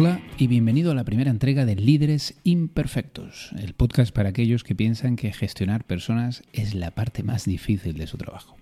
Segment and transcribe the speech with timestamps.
[0.00, 4.76] Hola y bienvenido a la primera entrega de Líderes Imperfectos, el podcast para aquellos que
[4.76, 8.56] piensan que gestionar personas es la parte más difícil de su trabajo.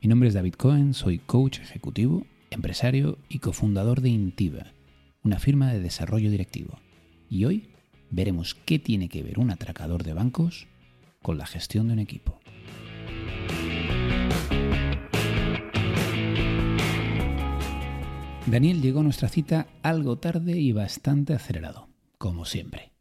[0.00, 4.72] Mi nombre es David Cohen, soy coach ejecutivo, empresario y cofundador de Intiva,
[5.22, 6.78] una firma de desarrollo directivo.
[7.28, 7.68] Y hoy
[8.08, 10.68] veremos qué tiene que ver un atracador de bancos
[11.20, 12.40] con la gestión de un equipo.
[18.46, 22.92] Daniel llegó a nuestra cita algo tarde y bastante acelerado, como siempre.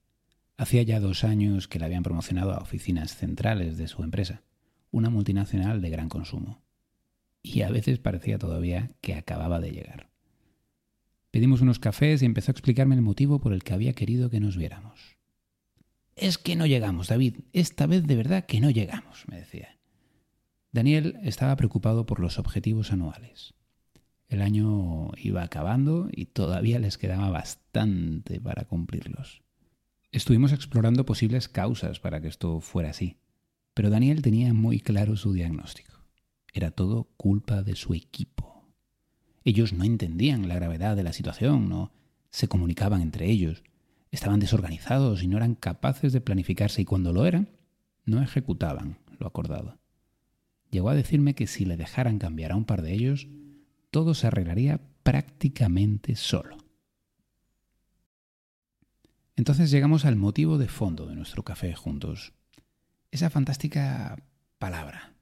[0.58, 4.41] Hacía ya dos años que le habían promocionado a oficinas centrales de su empresa,
[4.90, 6.63] una multinacional de gran consumo.
[7.44, 10.09] Y a veces parecía todavía que acababa de llegar.
[11.30, 14.40] Pedimos unos cafés y empezó a explicarme el motivo por el que había querido que
[14.40, 15.16] nos viéramos.
[16.16, 17.41] Es que no llegamos, David.
[17.54, 19.77] Esta vez de verdad que no llegamos, me decía.
[20.71, 23.54] Daniel estaba preocupado por los objetivos anuales.
[24.27, 29.43] El año iba acabando y todavía les quedaba bastante para cumplirlos.
[30.12, 33.17] Estuvimos explorando posibles causas para que esto fuera así,
[33.73, 35.93] pero Daniel tenía muy claro su diagnóstico.
[36.54, 38.71] Era todo culpa de su equipo.
[39.43, 41.91] Ellos no entendían la gravedad de la situación, no
[42.32, 43.63] se comunicaban entre ellos,
[44.10, 47.49] estaban desorganizados y no eran capaces de planificarse y cuando lo eran,
[48.05, 49.77] no ejecutaban lo acordado.
[50.71, 53.27] Llegó a decirme que si le dejaran cambiar a un par de ellos,
[53.96, 56.57] todo se arreglaría prácticamente solo.
[59.38, 62.34] Entonces llegamos al motivo de fondo de nuestro café juntos.
[63.10, 64.22] Esa fantástica
[64.59, 65.13] palabra,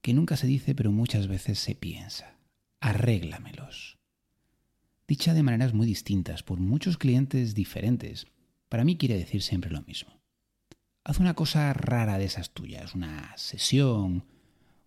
[0.00, 2.38] que nunca se dice pero muchas veces se piensa.
[2.80, 3.98] Arréglamelos.
[5.06, 8.26] Dicha de maneras muy distintas por muchos clientes diferentes,
[8.70, 10.18] para mí quiere decir siempre lo mismo.
[11.04, 14.24] Haz una cosa rara de esas tuyas, una sesión,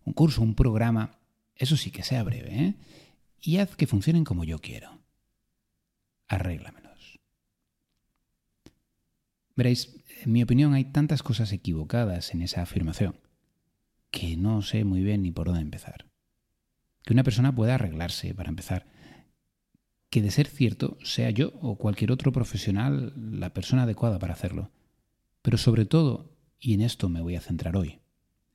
[0.06, 1.21] un curso, un programa,
[1.56, 2.76] eso sí que sea breve, ¿eh?
[3.40, 5.00] Y haz que funcionen como yo quiero.
[6.28, 7.20] Arréglamelos.
[9.56, 13.20] Veréis, en mi opinión hay tantas cosas equivocadas en esa afirmación
[14.12, 16.06] que no sé muy bien ni por dónde empezar.
[17.04, 18.86] Que una persona pueda arreglarse, para empezar.
[20.10, 24.70] Que de ser cierto, sea yo o cualquier otro profesional la persona adecuada para hacerlo.
[25.42, 28.02] Pero sobre todo, y en esto me voy a centrar hoy,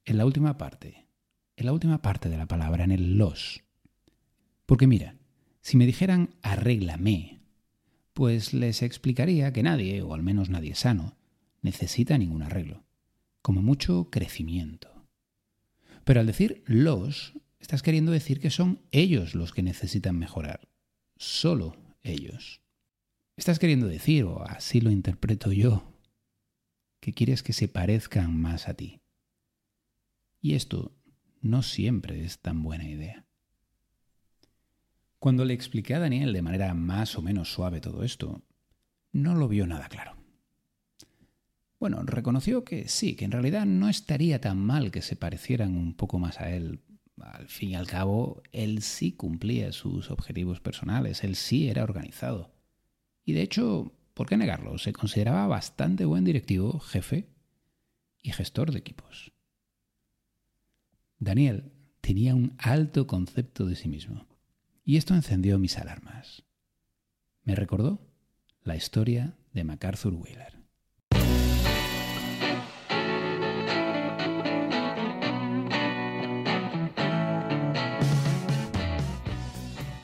[0.04, 1.05] en la última parte,
[1.56, 3.62] en la última parte de la palabra, en el los.
[4.66, 5.16] Porque mira,
[5.60, 7.40] si me dijeran arréglame,
[8.12, 11.16] pues les explicaría que nadie, o al menos nadie sano,
[11.62, 12.84] necesita ningún arreglo,
[13.42, 15.06] como mucho crecimiento.
[16.04, 20.68] Pero al decir los, estás queriendo decir que son ellos los que necesitan mejorar,
[21.16, 22.60] solo ellos.
[23.36, 25.92] Estás queriendo decir, o así lo interpreto yo,
[27.00, 29.00] que quieres que se parezcan más a ti.
[30.40, 30.94] Y esto
[31.40, 33.26] no siempre es tan buena idea.
[35.18, 38.42] Cuando le expliqué a Daniel de manera más o menos suave todo esto,
[39.12, 40.16] no lo vio nada claro.
[41.78, 45.94] Bueno, reconoció que sí, que en realidad no estaría tan mal que se parecieran un
[45.94, 46.80] poco más a él.
[47.20, 52.52] Al fin y al cabo, él sí cumplía sus objetivos personales, él sí era organizado.
[53.24, 54.78] Y de hecho, ¿por qué negarlo?
[54.78, 57.28] Se consideraba bastante buen directivo, jefe
[58.22, 59.32] y gestor de equipos.
[61.18, 61.72] Daniel
[62.02, 64.26] tenía un alto concepto de sí mismo,
[64.84, 66.44] y esto encendió mis alarmas.
[67.42, 68.00] Me recordó
[68.62, 70.56] la historia de MacArthur Wheeler.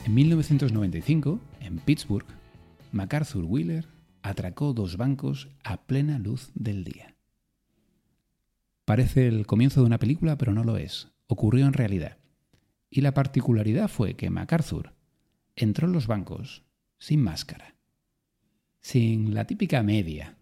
[0.05, 2.27] En 1995, en Pittsburgh,
[2.91, 3.87] MacArthur Wheeler
[4.23, 7.12] atracó dos bancos a plena luz del día.
[8.85, 11.09] Parece el comienzo de una película, pero no lo es.
[11.29, 12.19] Ocurrió en realidad.
[12.91, 14.93] Y la particularidad fue que MacArthur
[15.57, 16.63] entró en los bancos
[16.99, 17.75] sin máscara,
[18.81, 20.37] sin la típica media,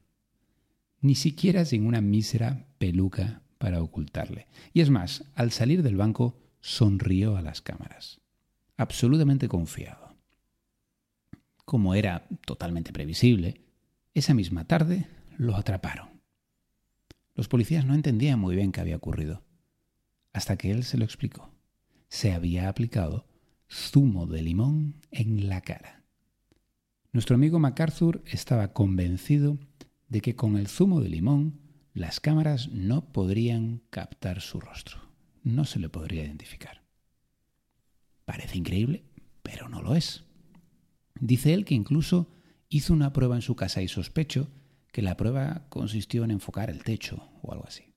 [1.00, 4.46] ni siquiera sin una mísera peluca para ocultarle.
[4.72, 8.20] Y es más, al salir del banco sonrió a las cámaras,
[8.76, 10.14] absolutamente confiado.
[11.64, 13.60] Como era totalmente previsible,
[14.14, 15.06] esa misma tarde
[15.36, 16.19] lo atraparon.
[17.34, 19.42] Los policías no entendían muy bien qué había ocurrido,
[20.32, 21.54] hasta que él se lo explicó.
[22.08, 23.26] Se había aplicado
[23.70, 26.04] zumo de limón en la cara.
[27.12, 29.58] Nuestro amigo MacArthur estaba convencido
[30.08, 31.60] de que con el zumo de limón
[31.94, 34.98] las cámaras no podrían captar su rostro,
[35.42, 36.82] no se le podría identificar.
[38.24, 39.04] Parece increíble,
[39.42, 40.24] pero no lo es.
[41.20, 42.28] Dice él que incluso
[42.68, 44.48] hizo una prueba en su casa y sospecho
[44.92, 47.90] que la prueba consistió en enfocar el techo o algo así.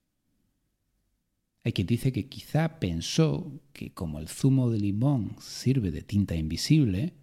[1.64, 6.34] Hay quien dice que quizá pensó que como el zumo de limón sirve de tinta
[6.36, 7.14] invisible,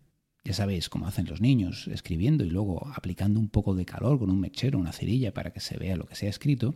[0.43, 4.31] Ya sabéis cómo hacen los niños, escribiendo y luego aplicando un poco de calor con
[4.31, 6.73] un mechero, una cerilla para que se vea lo que se ha escrito.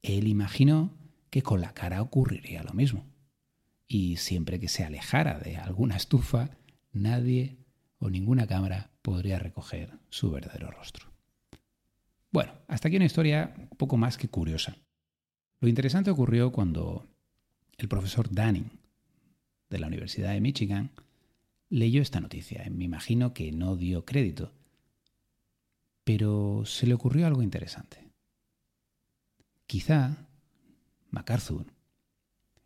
[0.00, 0.96] Él imaginó
[1.28, 3.04] que con la cara ocurriría lo mismo.
[3.86, 6.56] Y siempre que se alejara de alguna estufa,
[6.92, 7.58] nadie
[7.98, 11.09] o ninguna cámara podría recoger su verdadero rostro.
[12.32, 14.76] Bueno, hasta aquí una historia poco más que curiosa.
[15.60, 17.08] Lo interesante ocurrió cuando
[17.76, 18.70] el profesor Danning
[19.68, 20.90] de la Universidad de Michigan
[21.68, 22.64] leyó esta noticia.
[22.70, 24.52] Me imagino que no dio crédito.
[26.04, 28.08] Pero se le ocurrió algo interesante.
[29.66, 30.28] Quizá
[31.10, 31.66] MacArthur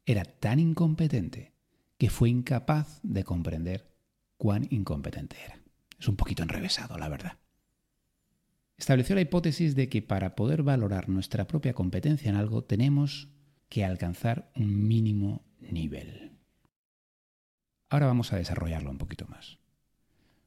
[0.07, 1.53] era tan incompetente
[1.99, 3.95] que fue incapaz de comprender
[4.37, 5.59] cuán incompetente era.
[5.99, 7.39] Es un poquito enrevesado, la verdad.
[8.77, 13.29] Estableció la hipótesis de que para poder valorar nuestra propia competencia en algo tenemos
[13.69, 16.33] que alcanzar un mínimo nivel.
[17.89, 19.59] Ahora vamos a desarrollarlo un poquito más.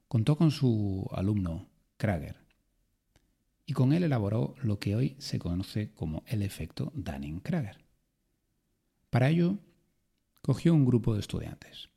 [0.07, 2.47] Contó con su alumno Krager
[3.65, 7.83] y con él elaboró lo que hoy se conoce como el efecto Dunning-Krager.
[9.09, 9.59] Para ello,
[10.41, 11.89] cogió un grupo de estudiantes.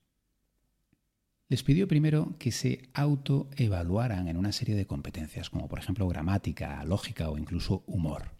[1.50, 6.84] Les pidió primero que se autoevaluaran en una serie de competencias, como por ejemplo gramática,
[6.84, 8.36] lógica o incluso humor.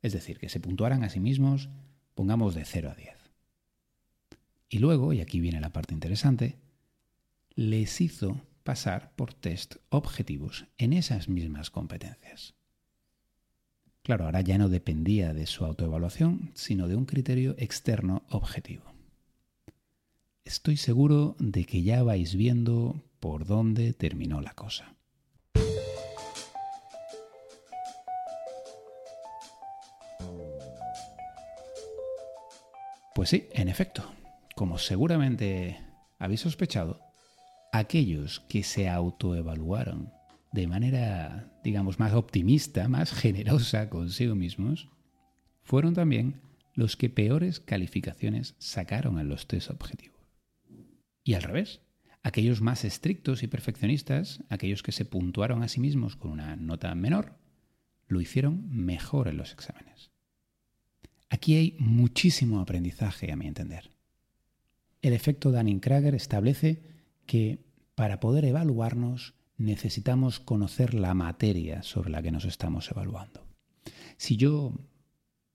[0.00, 1.68] Es decir, que se puntuaran a sí mismos,
[2.14, 3.16] pongamos de 0 a 10.
[4.70, 6.56] Y luego, y aquí viene la parte interesante,
[7.54, 12.54] les hizo pasar por test objetivos en esas mismas competencias.
[14.02, 18.93] Claro, ahora ya no dependía de su autoevaluación, sino de un criterio externo objetivo.
[20.44, 24.94] Estoy seguro de que ya vais viendo por dónde terminó la cosa.
[33.14, 34.12] Pues sí, en efecto,
[34.54, 35.80] como seguramente
[36.18, 37.00] habéis sospechado,
[37.72, 40.12] aquellos que se autoevaluaron
[40.52, 44.90] de manera, digamos, más optimista, más generosa consigo mismos,
[45.62, 46.42] fueron también
[46.74, 50.13] los que peores calificaciones sacaron en los test objetivos.
[51.24, 51.80] Y al revés,
[52.22, 56.94] aquellos más estrictos y perfeccionistas, aquellos que se puntuaron a sí mismos con una nota
[56.94, 57.38] menor,
[58.06, 60.10] lo hicieron mejor en los exámenes.
[61.30, 63.90] Aquí hay muchísimo aprendizaje, a mi entender.
[65.02, 66.82] El efecto Dunning-Krager establece
[67.26, 73.46] que para poder evaluarnos necesitamos conocer la materia sobre la que nos estamos evaluando.
[74.16, 74.74] Si yo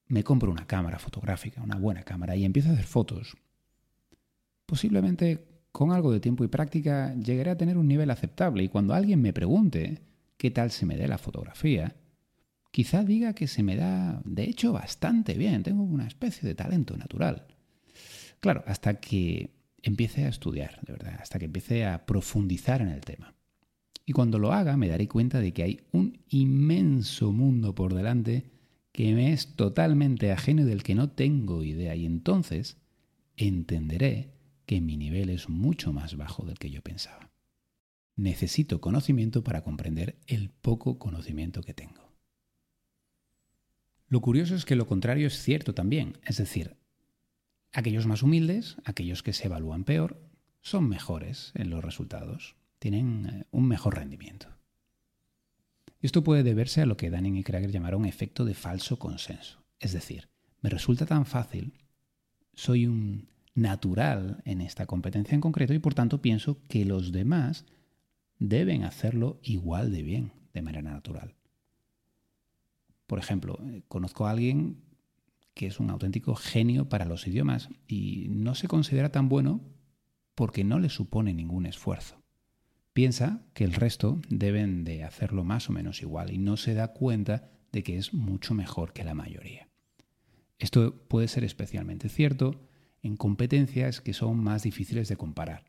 [0.08, 3.38] me compro una cámara fotográfica, una buena cámara, y empiezo a hacer fotos,
[4.66, 8.94] posiblemente con algo de tiempo y práctica llegaré a tener un nivel aceptable y cuando
[8.94, 10.02] alguien me pregunte
[10.38, 11.96] qué tal se me dé la fotografía,
[12.72, 16.98] quizá diga que se me da, de hecho, bastante bien, tengo una especie de talento
[16.98, 17.48] natural.
[18.40, 19.52] Claro, hasta que
[19.82, 23.36] empiece a estudiar, de verdad, hasta que empiece a profundizar en el tema.
[24.06, 28.50] Y cuando lo haga me daré cuenta de que hay un inmenso mundo por delante
[28.92, 31.96] que me es totalmente ajeno y del que no tengo idea.
[31.96, 32.78] Y entonces
[33.38, 34.34] entenderé
[34.70, 37.32] que mi nivel es mucho más bajo del que yo pensaba.
[38.16, 42.14] Necesito conocimiento para comprender el poco conocimiento que tengo.
[44.10, 46.78] Lo curioso es que lo contrario es cierto también, es decir,
[47.72, 50.22] aquellos más humildes, aquellos que se evalúan peor,
[50.62, 54.50] son mejores en los resultados tienen eh, un mejor rendimiento.
[56.00, 59.66] Esto puede deberse a lo que Dunning y Krager llamaron efecto de falso consenso.
[59.80, 60.30] Es decir,
[60.62, 61.74] me resulta tan fácil,
[62.54, 67.66] soy un natural en esta competencia en concreto y por tanto pienso que los demás
[68.38, 71.36] deben hacerlo igual de bien, de manera natural.
[73.08, 74.84] Por ejemplo, eh, conozco a alguien
[75.54, 79.62] que es un auténtico genio para los idiomas y no se considera tan bueno
[80.36, 82.20] porque no le supone ningún esfuerzo
[83.00, 86.90] piensa que el resto deben de hacerlo más o menos igual y no se da
[86.90, 89.70] cuenta de que es mucho mejor que la mayoría.
[90.58, 92.69] Esto puede ser especialmente cierto
[93.02, 95.66] en competencias que son más difíciles de comparar.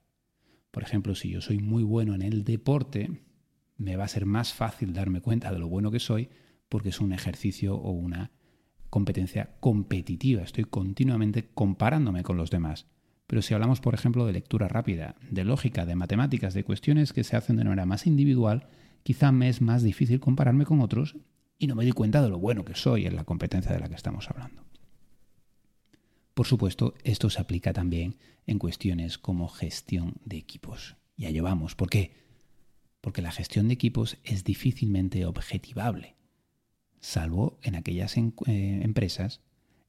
[0.71, 3.23] Por ejemplo, si yo soy muy bueno en el deporte,
[3.77, 6.29] me va a ser más fácil darme cuenta de lo bueno que soy
[6.69, 8.31] porque es un ejercicio o una
[8.91, 10.43] competencia competitiva.
[10.43, 12.87] Estoy continuamente comparándome con los demás.
[13.27, 17.25] Pero si hablamos, por ejemplo, de lectura rápida, de lógica, de matemáticas, de cuestiones que
[17.25, 18.69] se hacen de manera más individual,
[19.03, 21.17] quizá me es más difícil compararme con otros
[21.59, 23.89] y no me doy cuenta de lo bueno que soy en la competencia de la
[23.89, 24.70] que estamos hablando.
[26.41, 28.17] Por supuesto, esto se aplica también
[28.47, 30.97] en cuestiones como gestión de equipos.
[31.15, 31.75] Y allá vamos.
[31.75, 32.13] ¿Por qué?
[33.03, 36.17] Porque la gestión de equipos es difícilmente objetivable,
[36.99, 39.43] salvo en aquellas eh, empresas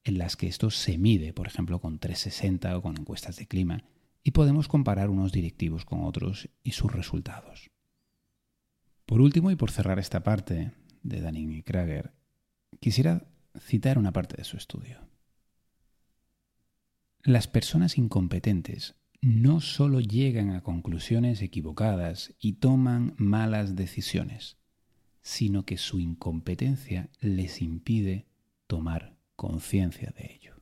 [0.04, 3.86] en las que esto se mide, por ejemplo, con 360 o con encuestas de clima,
[4.22, 7.72] y podemos comparar unos directivos con otros y sus resultados.
[9.06, 12.12] Por último, y por cerrar esta parte de Dunning y Krager,
[12.82, 13.26] quisiera
[13.58, 15.11] citar una parte de su estudio.
[17.24, 24.58] Las personas incompetentes no solo llegan a conclusiones equivocadas y toman malas decisiones,
[25.22, 28.26] sino que su incompetencia les impide
[28.66, 30.56] tomar conciencia de ello.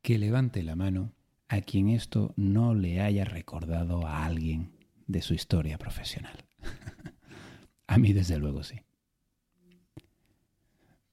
[0.00, 1.12] Que levante la mano
[1.48, 4.72] a quien esto no le haya recordado a alguien
[5.06, 6.46] de su historia profesional.
[7.86, 8.76] a mí desde luego sí.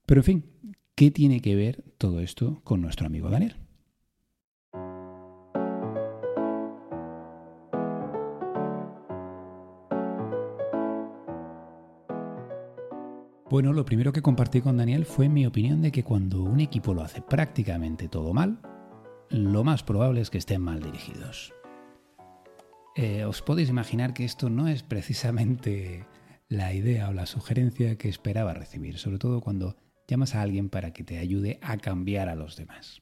[0.06, 0.46] Pero en fin,
[0.98, 3.56] ¿qué tiene que ver todo esto con nuestro amigo Daniel?
[13.50, 16.96] Bueno, lo primero que compartí con Daniel fue mi opinión de que cuando un equipo
[16.96, 18.60] lo hace prácticamente todo mal,
[19.30, 21.54] lo más probable es que estén mal dirigidos.
[22.96, 26.08] Eh, os podéis imaginar que esto no es precisamente
[26.50, 29.76] la idea o la sugerencia que esperaba recibir, sobre todo cuando
[30.08, 33.02] llamas a alguien para que te ayude a cambiar a los demás.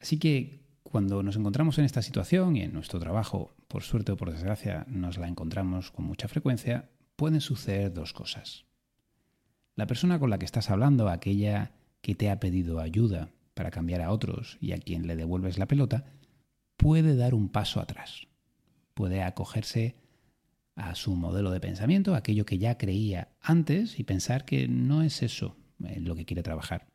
[0.00, 4.16] Así que cuando nos encontramos en esta situación y en nuestro trabajo, por suerte o
[4.16, 8.64] por desgracia, nos la encontramos con mucha frecuencia, pueden suceder dos cosas.
[9.74, 14.00] La persona con la que estás hablando, aquella que te ha pedido ayuda para cambiar
[14.00, 16.06] a otros y a quien le devuelves la pelota,
[16.76, 18.28] puede dar un paso atrás.
[18.94, 19.96] Puede acogerse
[20.78, 25.22] a su modelo de pensamiento, aquello que ya creía antes, y pensar que no es
[25.22, 26.86] eso en lo que quiere trabajar.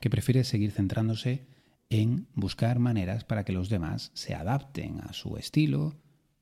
[0.00, 1.46] Que prefiere seguir centrándose
[1.90, 5.96] en buscar maneras para que los demás se adapten a su estilo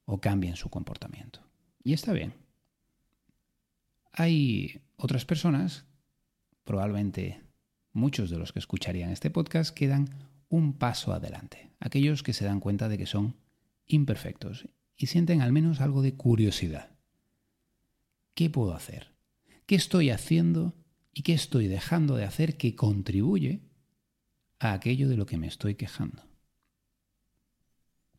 [0.04, 1.40] o cambien su comportamiento.
[1.82, 2.34] Y está bien.
[4.12, 5.86] Hay otras personas,
[6.64, 7.40] probablemente
[7.92, 10.10] muchos de los que escucharían este podcast quedan
[10.50, 13.36] un paso adelante, aquellos que se dan cuenta de que son
[13.86, 16.90] imperfectos y sienten al menos algo de curiosidad.
[18.34, 19.12] ¿Qué puedo hacer?
[19.66, 20.74] ¿Qué estoy haciendo
[21.12, 23.60] y qué estoy dejando de hacer que contribuye
[24.58, 26.22] a aquello de lo que me estoy quejando?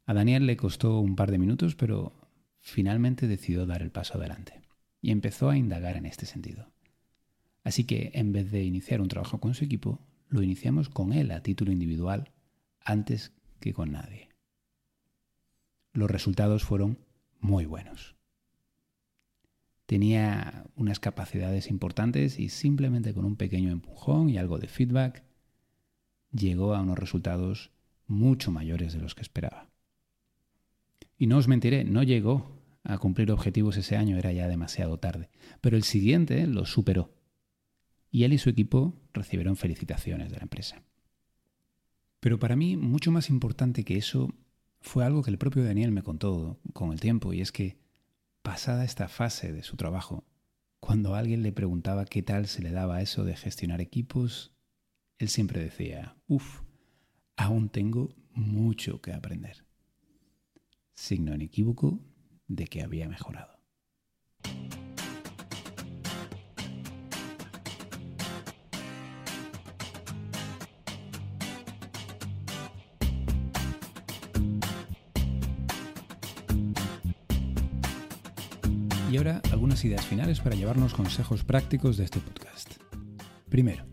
[0.05, 2.13] A Daniel le costó un par de minutos, pero
[2.59, 4.61] finalmente decidió dar el paso adelante
[5.01, 6.71] y empezó a indagar en este sentido.
[7.63, 11.31] Así que en vez de iniciar un trabajo con su equipo, lo iniciamos con él
[11.31, 12.31] a título individual
[12.83, 14.26] antes que con nadie.
[15.97, 16.99] Los resultados fueron
[17.39, 18.15] muy buenos.
[19.87, 25.23] Tenía unas capacidades importantes y simplemente con un pequeño empujón y algo de feedback
[26.31, 27.71] llegó a unos resultados
[28.05, 29.71] mucho mayores de los que esperaba.
[31.17, 35.31] Y no os mentiré, no llegó a cumplir objetivos ese año, era ya demasiado tarde,
[35.61, 37.11] pero el siguiente lo superó
[38.11, 40.83] y él y su equipo recibieron felicitaciones de la empresa.
[42.19, 44.31] Pero para mí, mucho más importante que eso,
[44.81, 47.77] fue algo que el propio Daniel me contó con el tiempo, y es que,
[48.41, 50.25] pasada esta fase de su trabajo,
[50.79, 54.53] cuando alguien le preguntaba qué tal se le daba eso de gestionar equipos,
[55.17, 56.61] él siempre decía, uff,
[57.35, 59.65] aún tengo mucho que aprender.
[60.93, 61.99] Signo inequívoco
[62.47, 63.56] de que había mejorado.
[79.17, 82.75] Ahora algunas ideas finales para llevarnos consejos prácticos de este podcast.
[83.49, 83.83] Primero,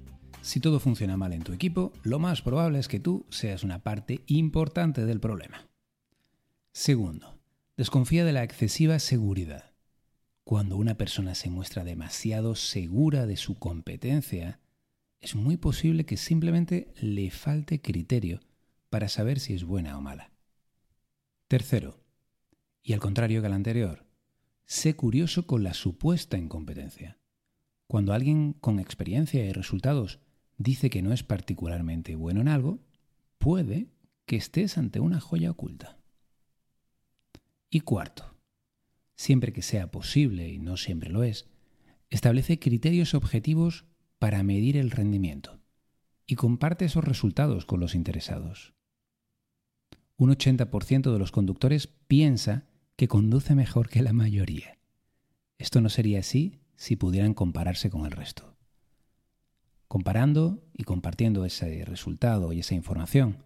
[0.43, 3.83] si todo funciona mal en tu equipo, lo más probable es que tú seas una
[3.83, 5.67] parte importante del problema.
[6.73, 7.39] Segundo,
[7.75, 9.73] desconfía de la excesiva seguridad.
[10.45, 14.61] Cuando una persona se muestra demasiado segura de su competencia,
[15.21, 18.41] es muy posible que simplemente le falte criterio
[18.91, 20.33] para saber si es buena o mala.
[21.49, 22.05] Tercero,
[22.83, 24.04] y al contrario que el anterior,
[24.67, 27.19] sé curioso con la supuesta incompetencia.
[27.87, 30.21] Cuando alguien con experiencia y resultados
[30.57, 32.81] dice que no es particularmente bueno en algo,
[33.39, 33.89] puede
[34.27, 35.99] que estés ante una joya oculta.
[37.71, 38.37] Y cuarto,
[39.17, 41.49] siempre que sea posible, y no siempre lo es,
[42.11, 43.85] establece criterios objetivos
[44.19, 45.61] para medir el rendimiento
[46.27, 48.73] y comparte esos resultados con los interesados.
[50.17, 54.79] Un 80% de los conductores piensa que conduce mejor que la mayoría.
[55.59, 58.57] Esto no sería así si pudieran compararse con el resto.
[59.89, 63.39] Comparando y compartiendo ese resultado y esa información,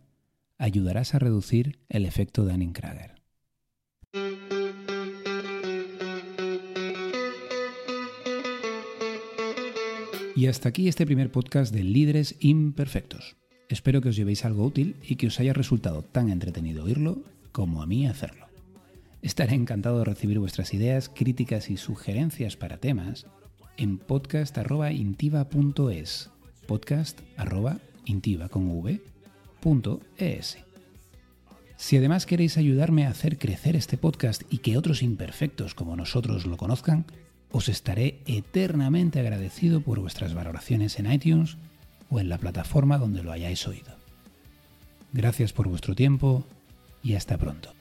[0.57, 3.17] ayudarás a reducir el efecto Dunning-Kruger.
[10.35, 13.37] Y hasta aquí este primer podcast de Líderes Imperfectos.
[13.69, 17.83] Espero que os llevéis algo útil y que os haya resultado tan entretenido oírlo como
[17.83, 18.48] a mí hacerlo.
[19.23, 23.27] Estaré encantado de recibir vuestras ideas, críticas y sugerencias para temas
[23.77, 26.31] en podcast.intiva.es
[26.67, 28.49] podcast.intiva
[31.77, 36.47] Si además queréis ayudarme a hacer crecer este podcast y que otros imperfectos como nosotros
[36.47, 37.07] lo conozcan,
[37.51, 41.57] os estaré eternamente agradecido por vuestras valoraciones en iTunes
[42.11, 43.97] o en la plataforma donde lo hayáis oído.
[45.13, 46.45] Gracias por vuestro tiempo
[47.03, 47.78] y hasta pronto.